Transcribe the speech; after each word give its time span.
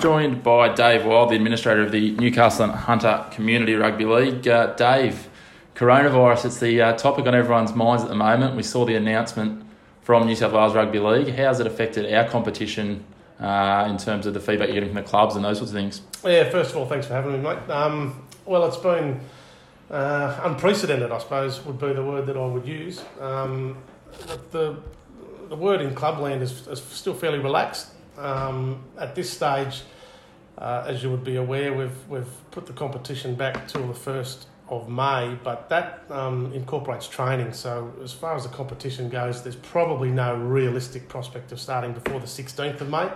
Joined 0.00 0.42
by 0.42 0.74
Dave 0.74 1.04
Wild, 1.04 1.30
the 1.30 1.36
administrator 1.36 1.82
of 1.82 1.92
the 1.92 2.12
Newcastle 2.12 2.64
and 2.64 2.72
Hunter 2.72 3.24
Community 3.30 3.74
Rugby 3.74 4.04
League. 4.04 4.46
Uh, 4.46 4.74
Dave, 4.74 5.28
coronavirus, 5.74 6.46
it's 6.46 6.60
the 6.60 6.80
uh, 6.80 6.92
topic 6.96 7.26
on 7.26 7.34
everyone's 7.34 7.74
minds 7.74 8.02
at 8.02 8.08
the 8.08 8.14
moment. 8.14 8.56
We 8.56 8.62
saw 8.62 8.84
the 8.84 8.94
announcement 8.94 9.64
from 10.02 10.26
New 10.26 10.34
South 10.34 10.52
Wales 10.52 10.74
Rugby 10.74 10.98
League. 10.98 11.28
How 11.34 11.44
has 11.44 11.60
it 11.60 11.66
affected 11.66 12.12
our 12.12 12.28
competition 12.28 13.04
uh, 13.40 13.86
in 13.88 13.98
terms 13.98 14.26
of 14.26 14.34
the 14.34 14.40
feedback 14.40 14.68
you're 14.68 14.74
getting 14.74 14.88
from 14.88 15.02
the 15.02 15.08
clubs 15.08 15.36
and 15.36 15.44
those 15.44 15.58
sorts 15.58 15.72
of 15.72 15.76
things? 15.76 16.00
Yeah, 16.24 16.48
first 16.50 16.70
of 16.70 16.76
all, 16.76 16.86
thanks 16.86 17.06
for 17.06 17.14
having 17.14 17.32
me, 17.32 17.38
mate. 17.38 17.70
Um, 17.70 18.26
well, 18.46 18.66
it's 18.66 18.76
been 18.76 19.20
uh, 19.90 20.40
unprecedented, 20.44 21.12
I 21.12 21.18
suppose, 21.18 21.64
would 21.64 21.78
be 21.78 21.92
the 21.92 22.04
word 22.04 22.26
that 22.26 22.36
I 22.36 22.46
would 22.46 22.66
use. 22.66 23.02
Um, 23.20 23.76
the, 24.50 24.76
the 25.48 25.56
word 25.56 25.80
in 25.80 25.94
clubland 25.94 26.42
is, 26.42 26.66
is 26.66 26.82
still 26.82 27.14
fairly 27.14 27.38
relaxed. 27.38 27.94
Um, 28.18 28.84
at 28.98 29.14
this 29.14 29.30
stage, 29.30 29.82
uh, 30.58 30.84
as 30.86 31.02
you 31.02 31.10
would 31.10 31.24
be 31.24 31.36
aware, 31.36 31.72
we've, 31.72 32.08
we've 32.08 32.50
put 32.50 32.66
the 32.66 32.72
competition 32.72 33.36
back 33.36 33.68
till 33.68 33.86
the 33.86 33.94
1st 33.94 34.46
of 34.68 34.88
May, 34.88 35.38
but 35.42 35.68
that 35.68 36.02
um, 36.10 36.52
incorporates 36.52 37.08
training. 37.08 37.52
So, 37.52 37.92
as 38.02 38.12
far 38.12 38.34
as 38.34 38.42
the 38.42 38.50
competition 38.50 39.08
goes, 39.08 39.42
there's 39.42 39.56
probably 39.56 40.10
no 40.10 40.36
realistic 40.36 41.08
prospect 41.08 41.52
of 41.52 41.60
starting 41.60 41.92
before 41.92 42.20
the 42.20 42.26
16th 42.26 42.80
of 42.80 42.90
May. 42.90 43.10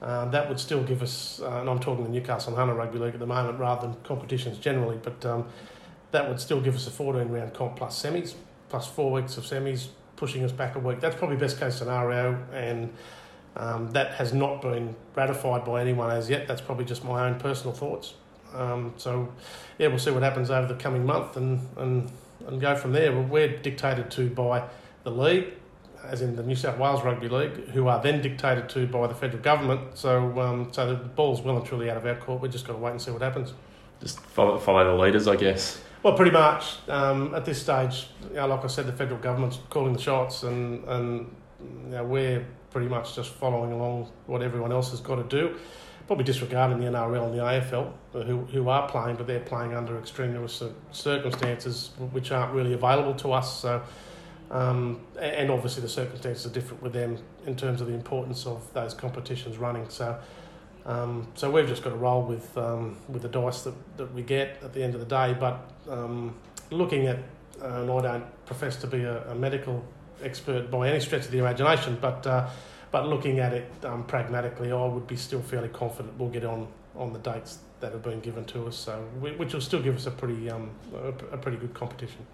Uh, 0.00 0.26
that 0.26 0.48
would 0.48 0.60
still 0.60 0.84
give 0.84 1.02
us, 1.02 1.40
uh, 1.42 1.60
and 1.60 1.68
I'm 1.68 1.80
talking 1.80 2.04
the 2.04 2.10
Newcastle 2.10 2.54
Hunter 2.54 2.74
Rugby 2.74 2.98
League 2.98 3.14
at 3.14 3.20
the 3.20 3.26
moment 3.26 3.58
rather 3.58 3.88
than 3.88 3.96
competitions 4.04 4.58
generally, 4.58 4.98
but 5.02 5.24
um, 5.26 5.48
that 6.12 6.28
would 6.28 6.38
still 6.38 6.60
give 6.60 6.76
us 6.76 6.86
a 6.86 6.90
14 6.90 7.28
round 7.28 7.54
comp 7.54 7.76
plus 7.76 8.00
semis, 8.00 8.34
plus 8.68 8.86
four 8.86 9.10
weeks 9.10 9.36
of 9.36 9.44
semis, 9.44 9.88
pushing 10.14 10.44
us 10.44 10.52
back 10.52 10.76
a 10.76 10.78
week. 10.78 11.00
That's 11.00 11.16
probably 11.16 11.36
best 11.36 11.58
case 11.58 11.74
scenario, 11.74 12.40
and 12.52 12.92
um, 13.58 13.90
that 13.90 14.12
has 14.12 14.32
not 14.32 14.62
been 14.62 14.94
ratified 15.14 15.64
by 15.64 15.80
anyone 15.80 16.10
as 16.10 16.30
yet. 16.30 16.46
That's 16.46 16.60
probably 16.60 16.84
just 16.84 17.04
my 17.04 17.26
own 17.26 17.38
personal 17.38 17.74
thoughts. 17.74 18.14
Um, 18.54 18.94
so, 18.96 19.32
yeah, 19.78 19.88
we'll 19.88 19.98
see 19.98 20.10
what 20.10 20.22
happens 20.22 20.50
over 20.50 20.72
the 20.72 20.80
coming 20.80 21.04
month 21.04 21.36
and, 21.36 21.68
and, 21.76 22.10
and 22.46 22.60
go 22.60 22.76
from 22.76 22.92
there. 22.92 23.12
We're 23.20 23.58
dictated 23.58 24.10
to 24.12 24.30
by 24.30 24.68
the 25.02 25.10
league, 25.10 25.54
as 26.04 26.22
in 26.22 26.36
the 26.36 26.42
New 26.42 26.54
South 26.54 26.78
Wales 26.78 27.02
Rugby 27.02 27.28
League, 27.28 27.68
who 27.70 27.88
are 27.88 28.00
then 28.00 28.22
dictated 28.22 28.68
to 28.70 28.86
by 28.86 29.06
the 29.06 29.14
federal 29.14 29.42
government. 29.42 29.98
So, 29.98 30.40
um, 30.40 30.72
so 30.72 30.88
the 30.88 30.94
ball's 30.94 31.42
well 31.42 31.56
and 31.56 31.66
truly 31.66 31.90
out 31.90 31.96
of 31.96 32.06
our 32.06 32.14
court. 32.14 32.40
We've 32.40 32.52
just 32.52 32.66
got 32.66 32.74
to 32.74 32.78
wait 32.78 32.92
and 32.92 33.02
see 33.02 33.10
what 33.10 33.22
happens. 33.22 33.52
Just 34.00 34.20
follow, 34.20 34.58
follow 34.58 34.96
the 34.96 35.02
leaders, 35.02 35.26
I 35.26 35.36
guess. 35.36 35.82
Well, 36.02 36.14
pretty 36.14 36.30
much. 36.30 36.76
Um, 36.88 37.34
at 37.34 37.44
this 37.44 37.60
stage, 37.60 38.06
you 38.30 38.36
know, 38.36 38.46
like 38.46 38.64
I 38.64 38.68
said, 38.68 38.86
the 38.86 38.92
federal 38.92 39.18
government's 39.18 39.58
calling 39.68 39.92
the 39.92 40.00
shots, 40.00 40.44
and 40.44 40.84
and 40.84 41.34
you 41.60 41.90
know, 41.90 42.04
we're 42.04 42.46
pretty 42.70 42.88
much 42.88 43.14
just 43.14 43.30
following 43.30 43.72
along 43.72 44.10
what 44.26 44.42
everyone 44.42 44.72
else 44.72 44.90
has 44.90 45.00
got 45.00 45.16
to 45.16 45.24
do. 45.24 45.56
Probably 46.06 46.24
disregarding 46.24 46.80
the 46.80 46.86
NRL 46.86 47.26
and 47.26 47.34
the 47.34 47.42
AFL, 47.42 47.92
who 48.12 48.38
who 48.46 48.68
are 48.68 48.88
playing, 48.88 49.16
but 49.16 49.26
they're 49.26 49.40
playing 49.40 49.74
under 49.74 49.98
extraneous 49.98 50.62
circumstances 50.90 51.90
which 52.12 52.32
aren't 52.32 52.54
really 52.54 52.74
available 52.74 53.14
to 53.14 53.32
us. 53.32 53.60
So. 53.60 53.82
Um, 54.50 55.02
and 55.20 55.50
obviously 55.50 55.82
the 55.82 55.90
circumstances 55.90 56.46
are 56.46 56.54
different 56.54 56.82
with 56.82 56.94
them 56.94 57.18
in 57.46 57.54
terms 57.54 57.82
of 57.82 57.86
the 57.86 57.92
importance 57.92 58.46
of 58.46 58.72
those 58.72 58.94
competitions 58.94 59.58
running. 59.58 59.86
So, 59.90 60.18
um, 60.86 61.28
so 61.34 61.50
we've 61.50 61.68
just 61.68 61.84
got 61.84 61.90
to 61.90 61.96
roll 61.96 62.22
with 62.22 62.56
um, 62.56 62.96
with 63.08 63.22
the 63.22 63.28
dice 63.28 63.62
that, 63.62 63.74
that 63.98 64.12
we 64.14 64.22
get 64.22 64.62
at 64.62 64.72
the 64.72 64.82
end 64.82 64.94
of 64.94 65.00
the 65.00 65.06
day. 65.06 65.36
But 65.38 65.70
um, 65.88 66.34
looking 66.70 67.06
at, 67.06 67.18
uh, 67.60 67.82
and 67.82 67.90
I 67.90 68.00
don't 68.00 68.46
profess 68.46 68.76
to 68.76 68.86
be 68.86 69.02
a, 69.02 69.30
a, 69.30 69.34
medical 69.34 69.84
expert 70.22 70.70
by 70.70 70.88
any 70.88 71.00
stretch 71.00 71.24
of 71.24 71.30
the 71.30 71.38
imagination, 71.38 71.98
but 72.00 72.26
uh, 72.26 72.48
but 72.90 73.06
looking 73.06 73.38
at 73.38 73.52
it 73.52 73.70
um, 73.84 74.04
pragmatically, 74.04 74.72
I 74.72 74.84
would 74.84 75.06
be 75.06 75.16
still 75.16 75.42
fairly 75.42 75.68
confident 75.68 76.18
we'll 76.18 76.30
get 76.30 76.44
on 76.44 76.68
on 76.96 77.12
the 77.12 77.18
dates 77.18 77.58
that 77.80 77.92
have 77.92 78.02
been 78.02 78.20
given 78.20 78.44
to 78.46 78.66
us. 78.66 78.76
So 78.76 79.00
which 79.20 79.54
will 79.54 79.60
still 79.60 79.82
give 79.82 79.96
us 79.96 80.06
a 80.06 80.10
pretty 80.10 80.50
um, 80.50 80.70
a, 80.94 81.34
a 81.34 81.38
pretty 81.38 81.58
good 81.58 81.74
competition. 81.74 82.26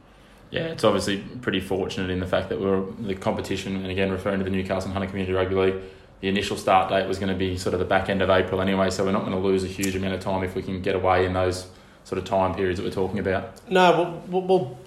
Yeah, 0.51 0.67
it's 0.67 0.85
obviously 0.85 1.19
pretty 1.19 1.61
fortunate 1.61 2.11
in 2.11 2.21
the 2.21 2.27
fact 2.27 2.49
that 2.51 2.61
we're 2.61 2.85
the 3.01 3.15
competition, 3.15 3.77
and 3.77 3.87
again 3.87 4.11
referring 4.11 4.39
to 4.39 4.45
the 4.45 4.51
Newcastle 4.51 4.85
and 4.85 4.93
Hunter 4.93 5.09
Community 5.09 5.33
Rugby 5.33 5.55
League 5.55 5.83
the 6.25 6.31
initial 6.31 6.57
start 6.57 6.89
date 6.89 7.07
was 7.07 7.19
going 7.19 7.29
to 7.29 7.39
be 7.39 7.59
sort 7.59 7.75
of 7.75 7.81
the 7.81 7.85
back 7.85 8.09
end 8.09 8.23
of 8.23 8.31
April 8.31 8.63
anyway, 8.63 8.89
so 8.89 9.05
we're 9.05 9.13
not 9.13 9.27
going 9.27 9.33
to 9.33 9.39
lose 9.39 9.63
a 9.63 9.67
huge 9.67 9.95
amount 9.95 10.15
of 10.15 10.21
time 10.21 10.43
if 10.43 10.55
we 10.55 10.63
can 10.63 10.81
get 10.81 10.95
away 10.95 11.27
in 11.27 11.35
those 11.35 11.67
sort 12.05 12.19
of 12.19 12.25
time 12.25 12.55
periods 12.55 12.79
that 12.81 12.87
we're 12.87 12.91
talking 12.91 13.19
about. 13.19 13.53
No, 13.71 14.23
well, 14.29 14.41
well 14.41 14.79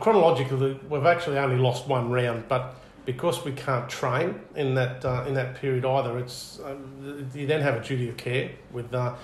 chronologically, 0.00 0.78
we've 0.88 1.06
actually 1.06 1.38
only 1.38 1.56
lost 1.56 1.86
one 1.86 2.10
round, 2.10 2.48
but 2.48 2.74
because 3.04 3.44
we 3.44 3.52
can't 3.52 3.88
train 3.88 4.40
in 4.54 4.74
that 4.74 5.04
uh, 5.04 5.24
in 5.26 5.34
that 5.34 5.54
period 5.56 5.84
either, 5.84 6.18
it's 6.18 6.60
uh, 6.60 6.76
you 7.34 7.46
then 7.46 7.60
have 7.60 7.76
a 7.76 7.84
duty 7.84 8.08
of 8.08 8.16
care 8.16 8.50
with. 8.72 8.92
Uh, 8.94 9.14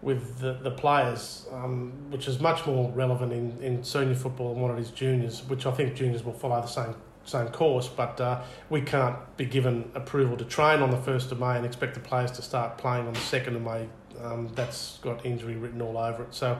with 0.00 0.38
the, 0.38 0.52
the 0.62 0.70
players, 0.70 1.48
um, 1.50 1.90
which 2.10 2.28
is 2.28 2.38
much 2.38 2.64
more 2.66 2.88
relevant 2.92 3.32
in, 3.32 3.60
in 3.60 3.82
senior 3.82 4.14
football 4.14 4.52
than 4.54 4.62
what 4.62 4.70
it 4.70 4.78
is 4.78 4.92
juniors, 4.92 5.42
which 5.48 5.66
I 5.66 5.72
think 5.72 5.96
juniors 5.96 6.22
will 6.22 6.34
follow 6.34 6.60
the 6.60 6.68
same 6.68 6.94
same 7.28 7.48
course, 7.48 7.88
but 7.88 8.20
uh, 8.20 8.40
we 8.70 8.80
can't 8.80 9.16
be 9.36 9.44
given 9.44 9.90
approval 9.94 10.36
to 10.36 10.44
train 10.44 10.80
on 10.80 10.90
the 10.90 10.96
1st 10.96 11.32
of 11.32 11.40
May 11.40 11.56
and 11.56 11.66
expect 11.66 11.94
the 11.94 12.00
players 12.00 12.30
to 12.32 12.42
start 12.42 12.78
playing 12.78 13.06
on 13.06 13.12
the 13.12 13.20
2nd 13.20 13.56
of 13.56 13.62
May. 13.62 13.88
Um, 14.22 14.48
that's 14.54 14.98
got 15.02 15.24
injury 15.24 15.56
written 15.56 15.80
all 15.80 15.96
over 15.96 16.24
it. 16.24 16.34
So, 16.34 16.58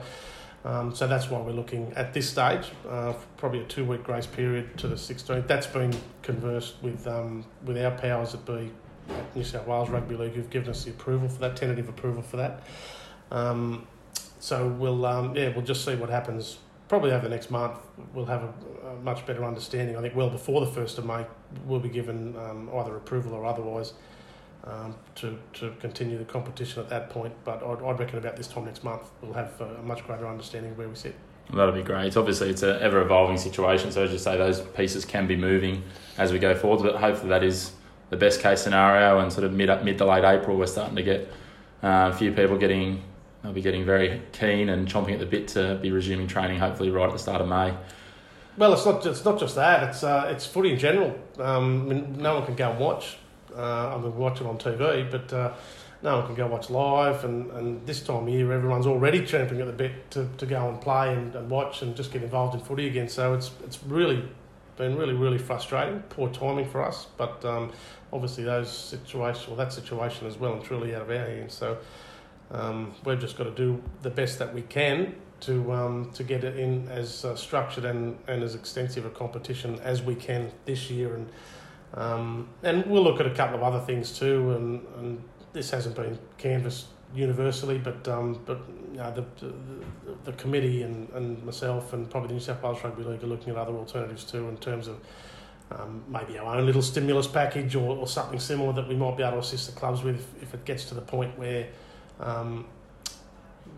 um, 0.65 0.93
so 0.93 1.07
that's 1.07 1.29
why 1.29 1.39
we're 1.39 1.51
looking 1.51 1.93
at 1.95 2.13
this 2.13 2.29
stage, 2.29 2.65
uh, 2.87 3.13
probably 3.37 3.61
a 3.61 3.65
two 3.65 3.85
week 3.85 4.03
grace 4.03 4.25
period 4.25 4.77
to 4.77 4.87
the 4.87 4.95
16th. 4.95 5.47
That's 5.47 5.67
been 5.67 5.95
conversed 6.21 6.75
with, 6.81 7.07
um, 7.07 7.45
with 7.65 7.77
our 7.77 7.91
powers 7.91 8.33
that 8.33 8.45
be 8.45 8.71
at 9.09 9.35
New 9.35 9.43
South 9.43 9.67
Wales 9.67 9.89
Rugby 9.89 10.15
League 10.15 10.33
who've 10.33 10.49
given 10.49 10.69
us 10.69 10.83
the 10.83 10.91
approval 10.91 11.29
for 11.29 11.39
that, 11.39 11.55
tentative 11.55 11.87
approval 11.87 12.21
for 12.21 12.37
that. 12.37 12.63
Um, 13.31 13.87
so 14.39 14.67
we'll, 14.67 15.05
um, 15.05 15.35
yeah, 15.35 15.49
we'll 15.49 15.65
just 15.65 15.85
see 15.85 15.95
what 15.95 16.09
happens 16.09 16.57
probably 16.89 17.11
over 17.11 17.23
the 17.23 17.29
next 17.29 17.51
month, 17.51 17.77
we'll 18.13 18.25
have 18.25 18.43
a, 18.43 18.87
a, 18.87 18.95
much 18.97 19.25
better 19.25 19.45
understanding. 19.45 19.95
I 19.95 20.01
think 20.01 20.15
well 20.15 20.29
before 20.29 20.65
the 20.65 20.71
1st 20.71 20.97
of 20.97 21.05
May, 21.05 21.25
we'll 21.65 21.79
be 21.79 21.87
given 21.87 22.35
um, 22.35 22.69
either 22.75 22.97
approval 22.97 23.33
or 23.33 23.45
otherwise 23.45 23.93
um, 24.65 24.95
to, 25.15 25.37
to 25.53 25.71
continue 25.79 26.17
the 26.17 26.25
competition 26.25 26.81
at 26.81 26.89
that 26.89 27.09
point. 27.09 27.33
But 27.43 27.63
I'd, 27.63 27.83
I'd 27.83 27.99
reckon 27.99 28.17
about 28.17 28.35
this 28.35 28.47
time 28.47 28.65
next 28.65 28.83
month, 28.83 29.03
we'll 29.21 29.33
have 29.33 29.59
a 29.61 29.81
much 29.83 30.05
greater 30.05 30.27
understanding 30.27 30.71
of 30.71 30.77
where 30.77 30.89
we 30.89 30.95
sit. 30.95 31.15
That'll 31.51 31.73
be 31.73 31.81
great. 31.81 32.15
Obviously, 32.15 32.49
it's 32.49 32.61
an 32.61 32.79
ever 32.81 33.01
evolving 33.01 33.37
situation, 33.37 33.91
so 33.91 34.03
as 34.03 34.11
you 34.11 34.19
say, 34.19 34.37
those 34.37 34.61
pieces 34.61 35.03
can 35.03 35.25
be 35.25 35.35
moving 35.35 35.83
as 36.17 36.31
we 36.31 36.37
go 36.37 36.53
forward. 36.53 36.83
But 36.83 37.01
hopefully, 37.01 37.29
that 37.29 37.43
is 37.43 37.71
the 38.11 38.17
best 38.17 38.41
case 38.41 38.61
scenario. 38.61 39.19
And 39.19 39.33
sort 39.33 39.45
of 39.45 39.53
mid 39.53 39.69
mid 39.83 39.97
to 39.97 40.05
late 40.05 40.23
April, 40.23 40.57
we're 40.57 40.67
starting 40.67 40.95
to 40.95 41.03
get 41.03 41.21
uh, 41.81 42.11
a 42.13 42.15
few 42.15 42.31
people 42.33 42.57
getting 42.57 43.01
they'll 43.41 43.53
be 43.53 43.61
getting 43.61 43.85
very 43.85 44.21
keen 44.31 44.69
and 44.69 44.87
chomping 44.87 45.13
at 45.13 45.19
the 45.19 45.25
bit 45.25 45.47
to 45.49 45.79
be 45.81 45.91
resuming 45.91 46.27
training. 46.27 46.59
Hopefully, 46.59 46.91
right 46.91 47.07
at 47.07 47.13
the 47.13 47.19
start 47.19 47.41
of 47.41 47.47
May. 47.47 47.73
Well, 48.55 48.73
it's 48.73 48.85
not. 48.85 49.03
It's 49.05 49.25
not 49.25 49.39
just 49.39 49.55
that. 49.55 49.89
It's 49.89 50.03
uh, 50.03 50.29
it's 50.31 50.45
footy 50.45 50.73
in 50.73 50.77
general. 50.77 51.17
Um, 51.39 51.81
I 51.89 51.93
mean, 51.93 52.17
no 52.19 52.35
one 52.35 52.45
can 52.45 52.55
go 52.55 52.69
and 52.69 52.79
watch. 52.79 53.17
Uh, 53.55 53.95
I 53.95 53.97
mean, 53.97 54.15
watch 54.15 54.41
it 54.41 54.47
on 54.47 54.57
TV, 54.57 55.09
but 55.09 55.31
uh, 55.33 55.53
no 56.01 56.17
one 56.17 56.25
can 56.27 56.35
go 56.35 56.47
watch 56.47 56.69
live. 56.69 57.23
And, 57.23 57.51
and 57.51 57.85
this 57.85 58.01
time 58.01 58.23
of 58.23 58.29
year, 58.29 58.51
everyone's 58.51 58.87
already 58.87 59.25
champing 59.25 59.59
at 59.61 59.67
the 59.67 59.73
bit 59.73 60.11
to, 60.11 60.27
to 60.37 60.45
go 60.45 60.69
and 60.69 60.79
play 60.79 61.13
and, 61.13 61.35
and 61.35 61.49
watch 61.49 61.81
and 61.81 61.95
just 61.95 62.11
get 62.11 62.23
involved 62.23 62.55
in 62.55 62.61
footy 62.61 62.87
again. 62.87 63.09
So 63.09 63.33
it's 63.33 63.51
it's 63.63 63.83
really 63.83 64.23
been 64.77 64.95
really 64.95 65.13
really 65.13 65.37
frustrating. 65.37 66.01
Poor 66.09 66.29
timing 66.29 66.69
for 66.69 66.83
us, 66.83 67.07
but 67.17 67.43
um, 67.45 67.71
obviously 68.13 68.43
those 68.43 68.71
situations, 68.71 69.47
well, 69.47 69.57
that 69.57 69.73
situation 69.73 70.27
is 70.27 70.37
well 70.37 70.53
and 70.53 70.63
truly 70.63 70.95
out 70.95 71.03
of 71.03 71.09
our 71.09 71.17
hands. 71.17 71.53
So. 71.53 71.77
Um, 72.51 72.95
we've 73.05 73.19
just 73.19 73.37
got 73.37 73.43
to 73.43 73.51
do 73.51 73.79
the 74.01 74.09
best 74.09 74.39
that 74.39 74.55
we 74.55 74.63
can 74.63 75.13
to 75.41 75.71
um, 75.71 76.11
to 76.13 76.23
get 76.23 76.43
it 76.43 76.57
in 76.57 76.87
as 76.89 77.23
uh, 77.23 77.35
structured 77.35 77.85
and, 77.85 78.17
and 78.27 78.43
as 78.43 78.55
extensive 78.55 79.05
a 79.05 79.09
competition 79.09 79.79
as 79.79 80.01
we 80.01 80.15
can 80.15 80.51
this 80.65 80.89
year, 80.89 81.15
and 81.15 81.29
um, 81.93 82.47
and 82.63 82.85
we'll 82.85 83.03
look 83.03 83.19
at 83.19 83.25
a 83.25 83.33
couple 83.33 83.55
of 83.55 83.63
other 83.63 83.79
things 83.79 84.17
too. 84.17 84.51
And, 84.51 84.85
and 84.97 85.23
this 85.53 85.71
hasn't 85.71 85.95
been 85.95 86.17
canvassed 86.37 86.87
universally, 87.13 87.79
but 87.79 88.07
um, 88.07 88.39
but 88.45 88.61
you 88.91 88.97
know, 88.97 89.11
the, 89.11 89.45
the, 89.45 89.53
the 90.25 90.33
committee 90.33 90.83
and, 90.83 91.09
and 91.09 91.43
myself 91.43 91.93
and 91.93 92.09
probably 92.09 92.29
the 92.29 92.33
New 92.35 92.39
South 92.39 92.61
Wales 92.61 92.83
Rugby 92.83 93.03
League 93.03 93.23
are 93.23 93.27
looking 93.27 93.49
at 93.51 93.57
other 93.57 93.73
alternatives 93.73 94.23
too 94.23 94.47
in 94.47 94.57
terms 94.57 94.87
of 94.87 94.99
um, 95.71 96.03
maybe 96.07 96.37
our 96.37 96.55
own 96.55 96.65
little 96.65 96.81
stimulus 96.81 97.27
package 97.27 97.75
or, 97.75 97.95
or 97.97 98.07
something 98.07 98.39
similar 98.39 98.73
that 98.73 98.87
we 98.87 98.95
might 98.95 99.17
be 99.17 99.23
able 99.23 99.33
to 99.33 99.39
assist 99.39 99.73
the 99.73 99.79
clubs 99.79 100.03
with 100.03 100.15
if, 100.15 100.43
if 100.43 100.53
it 100.53 100.65
gets 100.65 100.85
to 100.85 100.95
the 100.95 101.01
point 101.01 101.37
where 101.37 101.67
um, 102.19 102.65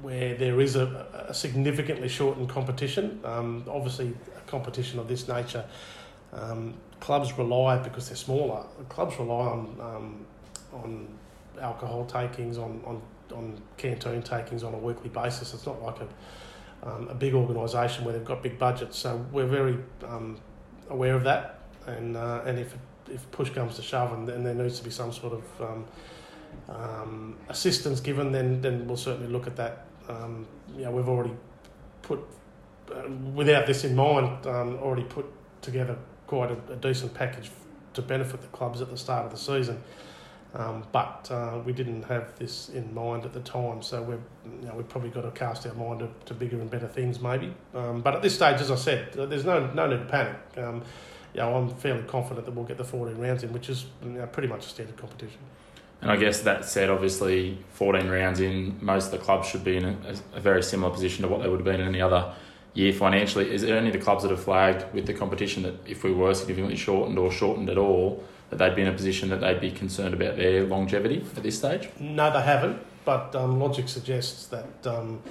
where 0.02 0.36
there 0.36 0.60
is 0.62 0.75
a, 0.75 1.25
a 1.28 1.34
significantly 1.34 2.07
shortened 2.07 2.50
competition. 2.50 3.19
Um, 3.24 3.64
obviously, 3.68 4.14
a 4.38 4.50
competition 4.50 5.00
of 5.00 5.07
this 5.07 5.28
nature, 5.28 5.66
um, 6.34 6.74
clubs 7.01 7.38
rely 7.38 7.77
because 7.77 8.07
they're 8.07 8.15
smaller. 8.15 8.63
Clubs 8.88 9.19
rely 9.19 9.48
on 9.48 9.77
um, 9.81 10.25
on 10.71 11.07
alcohol 11.59 12.06
takings, 12.06 12.57
on, 12.57 12.81
on 12.86 13.01
on 13.36 13.62
canteen 13.75 14.21
takings 14.21 14.63
on 14.63 14.74
a 14.74 14.77
weekly 14.77 15.09
basis. 15.09 15.53
It's 15.53 15.65
not 15.65 15.81
like 15.81 15.98
a 16.00 16.07
um, 16.89 17.09
a 17.09 17.13
big 17.15 17.33
organisation 17.33 18.06
where 18.06 18.13
they've 18.13 18.25
got 18.25 18.42
big 18.42 18.57
budgets. 18.57 18.98
So 18.98 19.24
we're 19.31 19.45
very 19.45 19.77
um, 20.07 20.39
aware 20.89 21.15
of 21.15 21.24
that, 21.25 21.59
and 21.88 22.15
uh, 22.15 22.44
and 22.45 22.57
if 22.57 22.77
if 23.09 23.30
push 23.31 23.50
comes 23.50 23.75
to 23.75 23.81
shove, 23.81 24.13
and, 24.13 24.30
and 24.30 24.45
there 24.45 24.54
needs 24.54 24.77
to 24.77 24.86
be 24.86 24.92
some 24.92 25.12
sort 25.12 25.33
of 25.33 25.62
um, 25.62 25.86
um, 26.69 27.38
assistance 27.50 28.00
given, 28.00 28.31
then 28.31 28.62
then 28.62 28.88
we'll 28.88 28.95
certainly 28.95 29.31
look 29.31 29.47
at 29.47 29.56
that. 29.57 29.86
Um, 30.07 30.47
you 30.75 30.83
know, 30.83 30.92
we've 30.92 31.07
already 31.07 31.33
put, 32.01 32.19
uh, 32.94 33.09
without 33.33 33.65
this 33.65 33.83
in 33.83 33.95
mind, 33.95 34.45
um, 34.47 34.77
already 34.80 35.04
put 35.04 35.25
together 35.62 35.95
quite 36.31 36.50
a, 36.50 36.72
a, 36.72 36.78
decent 36.78 37.13
package 37.13 37.51
to 37.94 38.01
benefit 38.01 38.39
the 38.39 38.48
clubs 38.48 38.80
at 38.80 38.89
the 38.89 38.95
start 38.95 39.25
of 39.25 39.31
the 39.31 39.38
season. 39.38 39.83
Um, 40.54 40.86
but 40.94 41.28
uh, 41.30 41.60
we 41.66 41.74
didn't 41.74 42.04
have 42.04 42.39
this 42.39 42.69
in 42.69 42.94
mind 42.94 43.25
at 43.25 43.33
the 43.33 43.42
time, 43.42 43.81
so 43.81 44.01
we've 44.01 44.19
you 44.62 44.68
know, 44.68 44.75
we've 44.75 44.88
probably 44.88 45.10
got 45.10 45.24
to 45.24 45.31
cast 45.31 45.68
our 45.68 45.74
mind 45.74 46.00
to, 46.00 46.10
to 46.28 46.33
bigger 46.33 46.62
and 46.62 46.69
better 46.69 46.88
things, 46.88 47.19
maybe. 47.19 47.54
Um, 47.75 48.00
but 48.01 48.16
at 48.16 48.22
this 48.22 48.36
stage, 48.36 48.62
as 48.62 48.72
I 48.72 48.75
said, 48.75 49.12
there's 49.12 49.44
no 49.44 49.68
no 49.74 49.88
need 49.88 50.00
to 50.00 50.06
panic. 50.06 50.38
Um, 50.56 50.83
you 51.33 51.42
know, 51.42 51.54
I'm 51.54 51.69
fairly 51.75 52.04
confident 52.04 52.45
that 52.45 52.54
we'll 52.54 52.66
get 52.66 52.78
the 52.78 52.86
14 52.86 53.18
rounds 53.18 53.44
in, 53.44 53.51
which 53.51 53.69
is 53.69 53.86
you 54.01 54.12
know, 54.12 54.25
pretty 54.28 54.48
much 54.48 54.66
a 54.66 54.69
standard 54.69 54.95
competition. 54.95 55.39
And 56.01 56.12
I 56.12 56.16
guess 56.16 56.42
that 56.42 56.63
said, 56.63 56.89
obviously, 56.89 57.57
14 57.74 58.10
rounds 58.10 58.39
in, 58.39 58.78
most 58.81 59.06
of 59.06 59.12
the 59.12 59.18
clubs 59.19 59.48
should 59.50 59.63
be 59.66 59.78
in 59.78 59.86
a, 59.86 60.16
a, 60.33 60.39
very 60.39 60.63
similar 60.63 60.92
position 60.92 61.24
to 61.24 61.28
what 61.30 61.42
they 61.42 61.48
would 61.48 61.60
have 61.60 61.66
been 61.66 61.80
in 61.80 61.88
any 61.88 62.01
other 62.01 62.33
year 62.73 62.94
financially. 62.94 63.53
Is 63.53 63.63
it 63.63 63.71
only 63.71 63.91
the 63.91 63.97
clubs 63.97 64.23
that 64.23 64.31
have 64.31 64.44
flagged 64.44 64.94
with 64.94 65.06
the 65.06 65.13
competition 65.13 65.63
that 65.63 65.75
if 65.85 66.03
we 66.03 66.12
were 66.12 66.33
significantly 66.33 66.77
shortened 66.77 67.18
or 67.18 67.31
shortened 67.31 67.69
at 67.69 67.77
all, 67.77 68.23
that 68.50 68.57
they'd 68.57 68.75
be 68.75 68.81
in 68.81 68.88
a 68.88 68.94
position 68.94 69.29
that 69.29 69.41
they'd 69.41 69.59
be 69.59 69.71
concerned 69.71 70.13
about 70.13 70.38
their 70.38 70.65
longevity 70.65 71.25
at 71.35 71.44
this 71.44 71.57
stage? 71.57 71.89
No, 72.00 72.31
they 72.31 72.41
haven't, 72.41 72.79
but 73.06 73.35
um, 73.35 73.59
logic 73.59 73.89
suggests 73.89 74.47
that 74.47 74.88
um, 74.88 75.21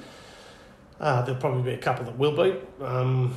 uh, 0.99 1.23
there'll 1.23 1.41
probably 1.41 1.63
be 1.63 1.73
a 1.73 1.79
couple 1.79 2.05
that 2.05 2.19
will 2.19 2.37
be. 2.37 2.59
Um, 2.85 3.35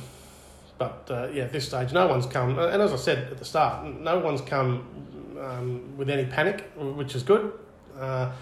but 0.76 1.06
uh, 1.10 1.28
yeah, 1.32 1.44
at 1.44 1.52
this 1.52 1.68
stage, 1.68 1.92
no 1.92 2.06
one's 2.06 2.26
come, 2.26 2.58
and 2.58 2.82
as 2.82 2.92
I 2.92 2.96
said 2.96 3.18
at 3.30 3.38
the 3.38 3.44
start, 3.44 3.86
no 3.86 4.18
one's 4.18 4.40
come 4.40 4.86
um, 5.40 5.96
with 5.96 6.10
any 6.10 6.24
panic, 6.24 6.68
which 6.76 7.14
is 7.14 7.22
good. 7.22 7.52
Uh, 7.98 8.32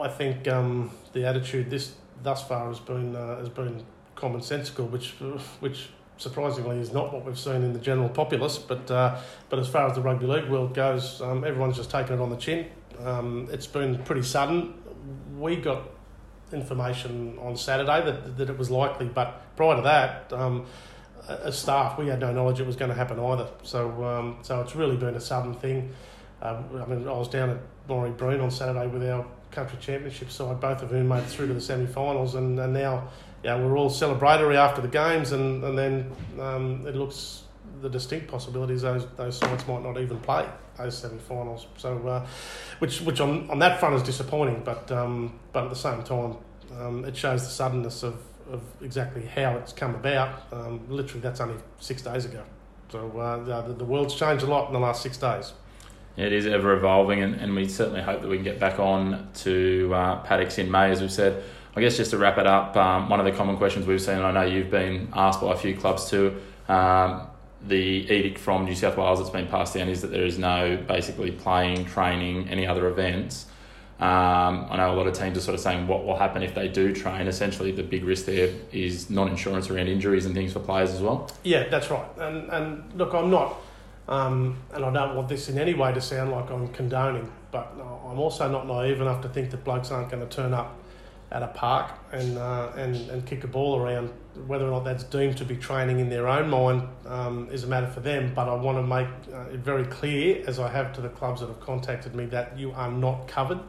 I 0.00 0.08
think 0.08 0.48
um, 0.48 0.90
the 1.12 1.24
attitude 1.24 1.70
this 1.70 1.94
thus 2.22 2.46
far 2.46 2.68
has 2.68 2.80
been 2.80 3.14
uh, 3.14 3.38
has 3.38 3.48
been 3.48 3.84
commonsensical, 4.24 4.88
which 4.90 5.10
which 5.60 5.88
surprisingly 6.16 6.78
is 6.78 6.92
not 6.92 7.12
what 7.12 7.24
we've 7.24 7.38
seen 7.38 7.56
in 7.56 7.72
the 7.72 7.78
general 7.78 8.08
populace. 8.08 8.58
But 8.58 8.90
uh, 8.90 9.20
but 9.48 9.58
as 9.58 9.68
far 9.68 9.88
as 9.88 9.94
the 9.94 10.00
rugby 10.00 10.26
league 10.26 10.48
world 10.48 10.74
goes, 10.74 11.20
um, 11.20 11.44
everyone's 11.44 11.76
just 11.76 11.90
taken 11.90 12.18
it 12.18 12.22
on 12.22 12.30
the 12.30 12.36
chin. 12.36 12.66
Um, 13.04 13.48
it's 13.52 13.66
been 13.66 13.98
pretty 14.04 14.22
sudden. 14.22 14.74
We 15.38 15.56
got 15.56 15.82
information 16.52 17.38
on 17.40 17.56
Saturday 17.56 18.04
that 18.04 18.36
that 18.38 18.50
it 18.50 18.58
was 18.58 18.70
likely, 18.70 19.06
but 19.06 19.56
prior 19.56 19.76
to 19.76 19.82
that. 19.82 20.32
Um, 20.32 20.66
as 21.26 21.58
staff, 21.58 21.98
we 21.98 22.06
had 22.08 22.20
no 22.20 22.34
knowledge 22.34 22.60
it 22.60 22.66
was 22.66 22.76
going 22.76 22.90
to 22.90 22.94
happen 22.94 23.18
either. 23.18 23.48
So, 23.62 24.04
um, 24.04 24.38
so 24.42 24.60
it's 24.60 24.76
really 24.76 24.98
been 24.98 25.14
a 25.14 25.20
sudden 25.20 25.54
thing. 25.54 25.90
Uh, 26.42 26.62
I 26.74 26.84
mean, 26.84 27.08
I 27.08 27.12
was 27.12 27.28
down 27.28 27.48
at 27.48 27.58
Moree 27.88 28.14
Breen 28.14 28.40
on 28.40 28.50
Saturday 28.50 28.86
with 28.86 29.08
our 29.08 29.24
country 29.54 29.78
championship 29.80 30.30
side, 30.30 30.60
both 30.60 30.82
of 30.82 30.90
whom 30.90 31.08
made 31.08 31.20
it 31.20 31.26
through 31.26 31.48
to 31.48 31.54
the 31.54 31.60
semi-finals, 31.60 32.34
and, 32.34 32.58
and 32.58 32.72
now, 32.72 33.08
yeah, 33.42 33.56
we're 33.56 33.76
all 33.76 33.90
celebratory 33.90 34.56
after 34.56 34.82
the 34.82 34.88
games, 34.88 35.32
and 35.32 35.62
and 35.64 35.78
then 35.78 36.12
um, 36.40 36.86
it 36.86 36.96
looks 36.96 37.44
the 37.80 37.88
distinct 37.88 38.28
possibilities 38.28 38.82
those 38.82 39.06
those 39.16 39.38
sides 39.38 39.66
might 39.66 39.82
not 39.82 39.98
even 39.98 40.18
play 40.20 40.46
those 40.78 40.98
semi-finals. 40.98 41.66
So, 41.76 42.06
uh, 42.06 42.26
which 42.78 43.00
which 43.02 43.20
on 43.20 43.50
on 43.50 43.58
that 43.60 43.80
front 43.80 43.94
is 43.94 44.02
disappointing, 44.02 44.62
but 44.64 44.90
um, 44.90 45.38
but 45.52 45.64
at 45.64 45.70
the 45.70 45.76
same 45.76 46.02
time, 46.02 46.36
um, 46.78 47.04
it 47.04 47.16
shows 47.16 47.42
the 47.44 47.50
suddenness 47.50 48.02
of 48.02 48.16
of 48.50 48.62
exactly 48.82 49.24
how 49.24 49.56
it's 49.56 49.72
come 49.72 49.94
about. 49.94 50.52
Um, 50.52 50.80
literally, 50.88 51.20
that's 51.20 51.40
only 51.40 51.56
six 51.78 52.02
days 52.02 52.24
ago. 52.24 52.42
So 52.90 53.18
uh, 53.18 53.62
the, 53.62 53.74
the 53.74 53.84
world's 53.84 54.14
changed 54.14 54.44
a 54.44 54.46
lot 54.46 54.68
in 54.68 54.74
the 54.74 54.80
last 54.80 55.02
six 55.02 55.16
days. 55.16 55.52
It 56.16 56.32
is 56.32 56.46
ever 56.46 56.76
evolving, 56.76 57.22
and, 57.22 57.34
and 57.36 57.54
we 57.54 57.68
certainly 57.68 58.02
hope 58.02 58.22
that 58.22 58.28
we 58.28 58.36
can 58.36 58.44
get 58.44 58.60
back 58.60 58.78
on 58.78 59.28
to 59.34 59.92
uh, 59.94 60.22
paddocks 60.22 60.58
in 60.58 60.70
May, 60.70 60.90
as 60.90 61.00
we've 61.00 61.10
said. 61.10 61.42
I 61.76 61.80
guess 61.80 61.96
just 61.96 62.12
to 62.12 62.18
wrap 62.18 62.38
it 62.38 62.46
up, 62.46 62.76
um, 62.76 63.08
one 63.08 63.18
of 63.18 63.26
the 63.26 63.32
common 63.32 63.56
questions 63.56 63.86
we've 63.86 64.00
seen, 64.00 64.16
and 64.16 64.24
I 64.24 64.30
know 64.30 64.44
you've 64.44 64.70
been 64.70 65.08
asked 65.12 65.40
by 65.40 65.52
a 65.52 65.56
few 65.56 65.76
clubs 65.76 66.08
too, 66.08 66.40
um, 66.68 67.26
the 67.66 67.76
edict 67.76 68.38
from 68.38 68.64
New 68.64 68.74
South 68.74 68.96
Wales 68.96 69.18
that's 69.18 69.30
been 69.30 69.48
passed 69.48 69.74
down 69.74 69.88
is 69.88 70.02
that 70.02 70.12
there 70.12 70.24
is 70.24 70.38
no 70.38 70.76
basically 70.76 71.32
playing, 71.32 71.86
training, 71.86 72.48
any 72.48 72.66
other 72.66 72.86
events 72.88 73.46
um, 74.00 74.66
I 74.70 74.76
know 74.76 74.92
a 74.92 74.96
lot 74.96 75.06
of 75.06 75.14
teams 75.14 75.38
are 75.38 75.40
sort 75.40 75.54
of 75.54 75.60
saying 75.60 75.86
what 75.86 76.04
will 76.04 76.16
happen 76.16 76.42
if 76.42 76.54
they 76.54 76.66
do 76.66 76.92
train. 76.92 77.28
Essentially, 77.28 77.70
the 77.70 77.84
big 77.84 78.04
risk 78.04 78.26
there 78.26 78.52
is 78.72 79.08
non-insurance 79.08 79.70
around 79.70 79.86
injuries 79.86 80.26
and 80.26 80.34
things 80.34 80.52
for 80.52 80.58
players 80.58 80.92
as 80.92 81.00
well. 81.00 81.30
Yeah, 81.44 81.68
that's 81.68 81.90
right. 81.90 82.06
And 82.18 82.50
and 82.50 82.92
look, 82.96 83.14
I'm 83.14 83.30
not, 83.30 83.54
um, 84.08 84.58
and 84.72 84.84
I 84.84 84.92
don't 84.92 85.16
want 85.16 85.28
this 85.28 85.48
in 85.48 85.58
any 85.58 85.74
way 85.74 85.92
to 85.92 86.00
sound 86.00 86.30
like 86.30 86.50
I'm 86.50 86.68
condoning, 86.68 87.30
but 87.50 87.72
I'm 87.78 88.18
also 88.18 88.50
not 88.50 88.66
naive 88.66 89.00
enough 89.00 89.22
to 89.22 89.28
think 89.28 89.50
that 89.50 89.64
blokes 89.64 89.90
aren't 89.90 90.10
going 90.10 90.26
to 90.26 90.34
turn 90.34 90.52
up 90.52 90.78
at 91.30 91.42
a 91.42 91.48
park 91.48 91.90
and 92.12 92.38
uh, 92.38 92.70
and 92.76 92.96
and 93.10 93.26
kick 93.26 93.44
a 93.44 93.48
ball 93.48 93.80
around. 93.80 94.10
Whether 94.46 94.66
or 94.66 94.70
not 94.70 94.84
that's 94.84 95.04
deemed 95.04 95.36
to 95.38 95.44
be 95.44 95.56
training 95.56 96.00
in 96.00 96.08
their 96.08 96.28
own 96.28 96.50
mind 96.50 96.88
um, 97.06 97.48
is 97.50 97.64
a 97.64 97.66
matter 97.66 97.86
for 97.86 98.00
them. 98.00 98.32
But 98.34 98.48
I 98.48 98.54
want 98.54 98.78
to 98.78 98.82
make 98.82 99.08
uh, 99.32 99.52
it 99.52 99.60
very 99.60 99.84
clear, 99.84 100.44
as 100.46 100.58
I 100.58 100.68
have 100.68 100.92
to 100.94 101.00
the 101.00 101.08
clubs 101.08 101.40
that 101.40 101.46
have 101.46 101.60
contacted 101.60 102.14
me, 102.14 102.26
that 102.26 102.58
you 102.58 102.72
are 102.72 102.90
not 102.90 103.28
covered 103.28 103.60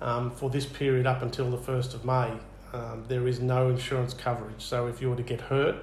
um, 0.00 0.30
for 0.30 0.50
this 0.50 0.66
period 0.66 1.06
up 1.06 1.22
until 1.22 1.50
the 1.50 1.58
1st 1.58 1.94
of 1.94 2.04
May. 2.04 2.32
Um, 2.72 3.04
there 3.06 3.28
is 3.28 3.38
no 3.38 3.68
insurance 3.68 4.14
coverage. 4.14 4.62
So 4.62 4.86
if 4.86 5.02
you 5.02 5.10
were 5.10 5.16
to 5.16 5.22
get 5.22 5.42
hurt, 5.42 5.76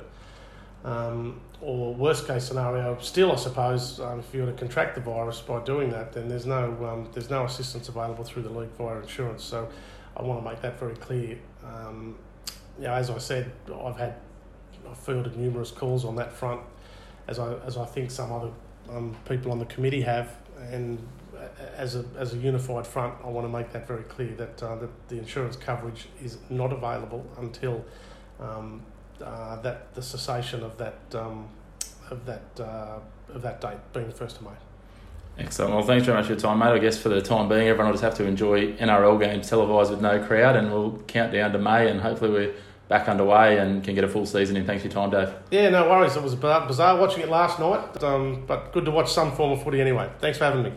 um, 0.84 1.42
or 1.62 1.94
worst 1.94 2.26
case 2.26 2.46
scenario, 2.46 2.98
still 3.00 3.32
I 3.32 3.36
suppose, 3.36 4.00
um, 4.00 4.20
if 4.20 4.34
you 4.34 4.44
were 4.44 4.52
to 4.52 4.58
contract 4.58 4.96
the 4.96 5.02
virus 5.02 5.42
by 5.42 5.62
doing 5.64 5.90
that, 5.92 6.14
then 6.14 6.30
there's 6.30 6.46
no 6.46 6.66
um, 6.86 7.10
there's 7.14 7.30
no 7.30 7.46
assistance 7.46 7.90
available 7.90 8.24
through 8.24 8.44
the 8.44 8.50
league 8.50 8.72
via 8.78 9.00
insurance. 9.00 9.44
So 9.44 9.68
I 10.16 10.24
want 10.24 10.44
to 10.44 10.50
make 10.50 10.62
that 10.62 10.80
very 10.80 10.96
clear. 10.96 11.38
Um, 11.66 12.16
you 12.78 12.86
know, 12.86 12.94
as 12.94 13.10
I 13.10 13.18
said, 13.18 13.52
I've 13.84 13.98
had 13.98 14.16
I've 14.90 14.98
fielded 14.98 15.36
numerous 15.36 15.72
calls 15.72 16.06
on 16.06 16.16
that 16.16 16.32
front, 16.32 16.62
as 17.28 17.40
I 17.40 17.56
as 17.66 17.78
I 17.78 17.86
think 17.86 18.10
some 18.10 18.32
other 18.32 18.52
um, 18.90 19.16
people 19.28 19.52
on 19.52 19.60
the 19.60 19.66
committee 19.66 20.02
have, 20.02 20.38
and 20.72 21.06
as 21.76 21.96
a, 21.96 22.06
as 22.18 22.34
a 22.34 22.38
unified 22.38 22.86
front, 22.86 23.14
I 23.24 23.28
want 23.28 23.46
to 23.46 23.52
make 23.52 23.72
that 23.74 23.88
very 23.88 24.04
clear 24.04 24.34
that, 24.36 24.62
uh, 24.62 24.76
that 24.76 25.10
the 25.10 25.18
insurance 25.18 25.56
coverage 25.56 26.08
is 26.22 26.38
not 26.50 26.72
available 26.72 27.26
until 27.38 27.84
um, 28.40 28.84
uh, 29.24 29.62
that 29.62 29.94
the 29.94 30.02
cessation 30.02 30.64
of 30.64 30.78
that 30.78 31.00
um, 31.14 31.48
of 32.10 32.26
that 32.26 32.44
uh, 32.60 33.00
of 33.34 33.42
that 33.42 33.62
date 33.62 33.78
being 33.94 34.08
the 34.08 34.14
first 34.14 34.38
of 34.38 34.44
May. 34.44 34.52
Excellent. 35.38 35.74
Well, 35.74 35.84
thanks 35.84 36.06
very 36.06 36.18
much 36.18 36.26
for 36.26 36.34
your 36.34 36.40
time, 36.40 36.60
mate. 36.60 36.66
I 36.68 36.80
guess 36.80 36.98
for 36.98 37.08
the 37.08 37.22
time 37.22 37.48
being, 37.48 37.68
everyone 37.68 37.88
will 37.88 37.94
just 37.94 38.04
have 38.04 38.16
to 38.16 38.26
enjoy 38.26 38.74
NRL 38.74 39.20
games 39.20 39.50
televised 39.50 39.90
with 39.90 40.02
no 40.02 40.22
crowd, 40.26 40.58
and 40.58 40.70
we'll 40.72 40.98
count 41.08 41.32
down 41.32 41.54
to 41.54 41.60
May, 41.60 41.90
and 41.90 42.02
hopefully 42.02 42.32
we're 42.32 42.54
back 42.90 43.08
underway 43.08 43.58
and 43.58 43.84
can 43.84 43.96
get 43.96 44.04
a 44.04 44.10
full 44.10 44.26
season 44.26 44.58
in. 44.58 44.66
Thanks 44.66 44.84
for 44.84 44.90
your 44.90 44.94
time, 44.94 45.12
Dave. 45.12 45.34
Yeah, 45.52 45.70
no 45.70 45.90
worries. 45.90 46.16
It 46.18 46.24
was 46.24 46.36
bizarre 46.36 47.00
watching 47.00 47.22
it 47.22 47.30
last 47.30 47.60
night, 47.60 48.04
um, 48.04 48.44
but 48.48 48.74
good 48.74 48.84
to 48.86 48.92
watch 48.92 49.14
some 49.14 49.32
form 49.32 49.54
of 49.54 49.64
footy 49.64 49.80
anyway. 49.80 50.10
Thanks 50.20 50.38
for 50.38 50.46
having 50.46 50.64
me. 50.64 50.74